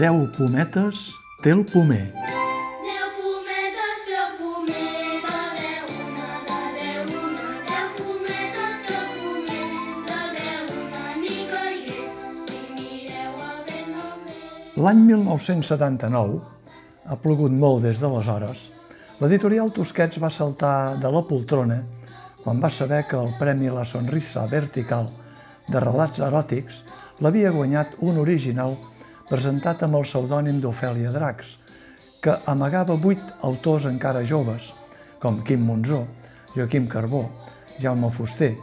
[0.00, 0.98] Deu pometes
[1.44, 2.19] té el pomer.
[14.80, 16.36] L'any 1979,
[17.04, 18.60] ha plogut molt des d'aleshores,
[19.20, 21.76] l'editorial Tusquets va saltar de la poltrona
[22.40, 25.10] quan va saber que el Premi La Sonrisa Vertical
[25.66, 26.80] de relats eròtics
[27.20, 28.78] l'havia guanyat un original
[29.28, 31.52] presentat amb el pseudònim d'Ofèlia Dracs,
[32.24, 34.72] que amagava vuit autors encara joves,
[35.20, 36.06] com Quim Monzó,
[36.56, 37.26] Joaquim Carbó,
[37.76, 38.54] Jaume Fuster,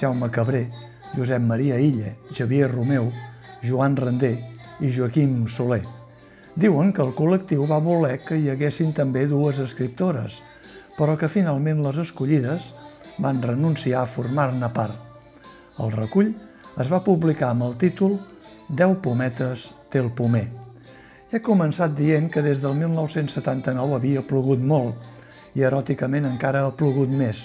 [0.00, 0.70] Jaume Cabré,
[1.12, 3.12] Josep Maria Illa, Xavier Romeu,
[3.60, 5.82] Joan Render i Joaquim Soler.
[6.56, 10.40] Diuen que el col·lectiu va voler que hi haguessin també dues escriptores,
[10.96, 12.70] però que finalment les escollides
[13.20, 14.96] van renunciar a formar-ne part.
[15.80, 16.32] El recull
[16.80, 18.18] es va publicar amb el títol
[18.68, 20.48] Deu pometes té el pomer.
[21.30, 25.12] He començat dient que des del 1979 havia plogut molt
[25.54, 27.44] i eròticament encara ha plogut més.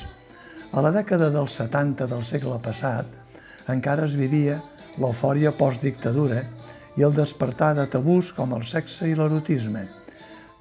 [0.71, 4.57] A la dècada dels 70 del segle passat encara es vivia
[4.97, 6.41] l'eufòria postdictadura
[6.97, 9.85] i el despertar de tabús com el sexe i l'erotisme.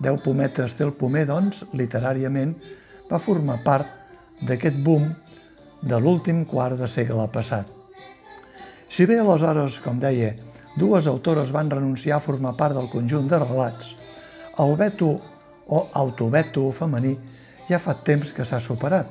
[0.01, 2.55] Deu pometes té el pomer, doncs, literàriament,
[3.11, 5.11] va formar part d'aquest boom
[5.83, 7.67] de l'últim quart de segle passat.
[8.91, 10.33] Si bé aleshores, com deia,
[10.77, 13.95] dues autores van renunciar a formar part del conjunt de relats,
[14.59, 15.15] el veto
[15.71, 17.15] o autoveto femení
[17.69, 19.09] ja fa temps que s'ha superat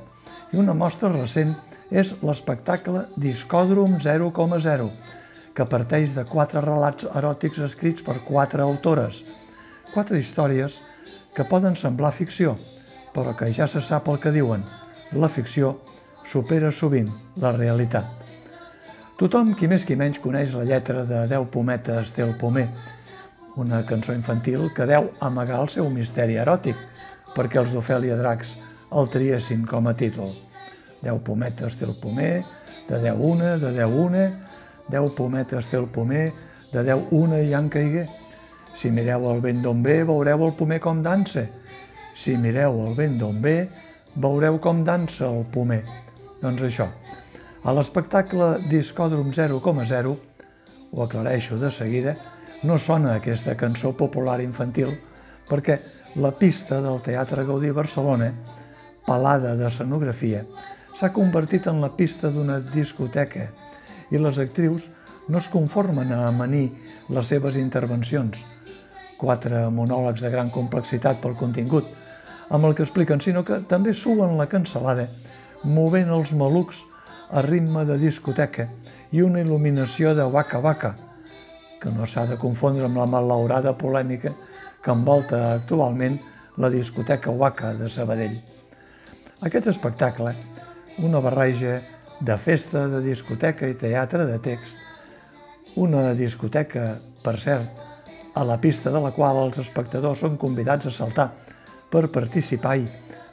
[0.51, 1.53] i una mostra recent
[1.89, 4.89] és l'espectacle Discòdrom 0,0,
[5.59, 9.17] que parteix de quatre relats eròtics escrits per quatre autores,
[9.91, 10.77] quatre històries
[11.35, 12.53] que poden semblar ficció,
[13.11, 14.64] però que ja se sap el que diuen.
[15.20, 15.73] La ficció
[16.23, 17.11] supera sovint
[17.43, 18.08] la realitat.
[19.20, 22.70] Tothom, qui més qui menys, coneix la lletra de Deu pometes té el pomer,
[23.59, 26.77] una cançó infantil que deu amagar el seu misteri eròtic,
[27.36, 28.55] perquè els d'Ofèlia Dracs
[28.95, 30.31] el triessin com a títol.
[31.03, 32.45] Deu pometes té el pomer,
[32.87, 34.30] de deu una, de deu una,
[34.92, 36.30] deu pometes té el pomer,
[36.73, 38.08] de deu una i en caigué.
[38.77, 41.45] Si mireu el vent d'on ve, veureu el pomer com dansa.
[42.16, 43.58] Si mireu el vent d'on ve,
[44.16, 45.83] veureu com dansa el pomer.
[46.39, 46.88] Doncs això,
[47.64, 50.16] a l'espectacle Discòdrom 0,0,
[50.92, 52.16] ho aclareixo de seguida,
[52.64, 54.95] no sona aquesta cançó popular infantil
[55.50, 55.80] perquè
[56.20, 58.32] la pista del Teatre Gaudí Barcelona,
[59.06, 60.44] pelada d'escenografia,
[60.98, 63.48] s'ha convertit en la pista d'una discoteca
[64.11, 64.89] i les actrius
[65.30, 66.71] no es conformen a amanir
[67.09, 68.37] les seves intervencions,
[69.20, 71.86] quatre monòlegs de gran complexitat pel contingut,
[72.49, 75.09] amb el que expliquen, sinó que també suen la cancel·lada,
[75.64, 76.81] movent els malucs
[77.30, 78.70] a ritme de discoteca
[79.11, 80.95] i una il·luminació de waka,
[81.80, 84.33] que no s'ha de confondre amb la malaurada polèmica
[84.83, 86.20] que envolta actualment
[86.58, 88.36] la discoteca Waka de Sabadell.
[89.41, 90.33] Aquest espectacle,
[90.99, 91.80] una barreja
[92.19, 94.80] de festa, de discoteca i teatre de text,
[95.80, 97.85] una discoteca, per cert,
[98.35, 101.29] a la pista de la qual els espectadors són convidats a saltar
[101.91, 102.85] per participar-hi,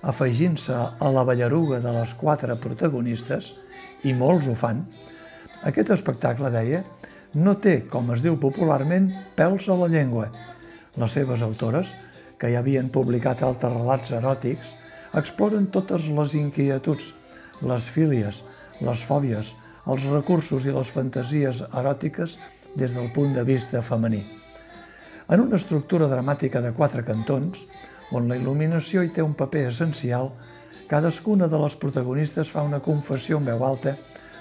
[0.07, 3.53] afegint-se a la ballaruga de les quatre protagonistes,
[4.07, 4.85] i molts ho fan,
[5.67, 6.83] aquest espectacle, deia,
[7.35, 10.29] no té, com es diu popularment, pèls a la llengua.
[10.97, 11.91] Les seves autores,
[12.39, 14.75] que ja havien publicat altres relats eròtics,
[15.17, 17.13] exploren totes les inquietuds,
[17.67, 18.43] les fílies,
[18.85, 19.53] les fòbies,
[19.87, 22.37] els recursos i les fantasies eròtiques
[22.77, 24.23] des del punt de vista femení.
[25.29, 27.65] En una estructura dramàtica de quatre cantons,
[28.15, 30.31] on la il·luminació hi té un paper essencial,
[30.87, 33.97] cadascuna de les protagonistes fa una confessió en veu alta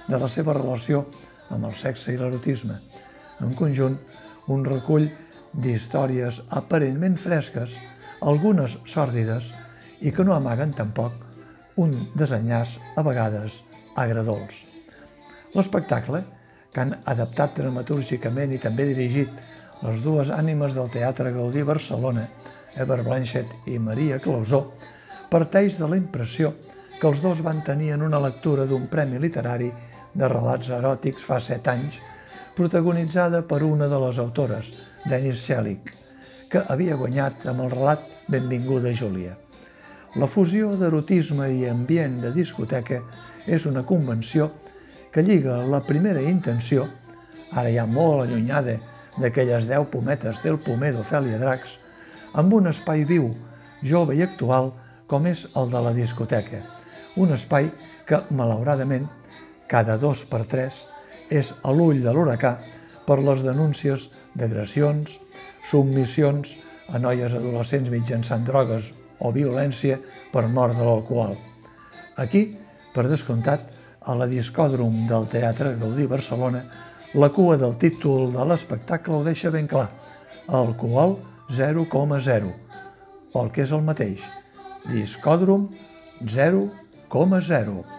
[0.08, 1.06] de la seva relació
[1.50, 2.78] amb el sexe i l'erotisme.
[3.42, 3.98] En conjunt,
[4.54, 5.08] un recull
[5.54, 7.74] d'històries aparentment fresques,
[8.22, 9.50] algunes sòrdides
[10.02, 11.16] i que no amaguen tampoc
[11.82, 13.64] un desenllaç a vegades
[13.96, 14.64] agradols.
[15.56, 16.24] L'espectacle,
[16.72, 19.32] que han adaptat dramatúrgicament i també dirigit
[19.82, 22.26] les dues ànimes del Teatre Gaudí Barcelona,
[22.76, 24.66] Ever Blanchett i Maria Clausó,
[25.32, 26.52] parteix de la impressió
[27.00, 29.72] que els dos van tenir en una lectura d'un premi literari
[30.16, 32.00] de relats eròtics fa set anys,
[32.56, 34.72] protagonitzada per una de les autores,
[35.06, 35.92] Dennis Selig,
[36.52, 39.36] que havia guanyat amb el relat Benvinguda Júlia.
[40.16, 43.02] La fusió d'erotisme i ambient de discoteca
[43.48, 44.50] és una convenció
[45.14, 46.88] que lliga la primera intenció,
[47.52, 48.78] ara ja molt allunyada
[49.18, 51.78] d'aquelles deu pometes del pomer d'Ofèlia Dracs,
[52.36, 53.30] amb un espai viu,
[53.84, 54.74] jove i actual
[55.08, 56.60] com és el de la discoteca.
[57.16, 57.70] Un espai
[58.06, 59.08] que, malauradament,
[59.72, 60.84] cada dos per tres
[61.32, 62.58] és a l'ull de l'huracà
[63.08, 65.16] per les denúncies d'agressions,
[65.70, 66.58] submissions
[66.92, 68.92] a noies adolescents mitjançant drogues
[69.24, 69.98] o violència
[70.34, 71.38] per mort de l'alcohol.
[72.20, 72.44] Aquí,
[72.96, 73.68] per descomptat,
[74.06, 76.62] a la discòdrom del Teatre Gaudí Barcelona,
[77.16, 79.90] la cua del títol de l'espectacle ho deixa ben clar.
[80.48, 81.18] Alcohol
[81.50, 82.54] 0,0.
[83.34, 84.24] O el que és el mateix.
[84.92, 85.68] Discòdrom
[86.24, 87.95] 0,0.